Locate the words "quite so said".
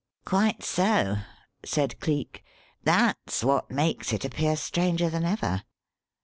0.25-1.99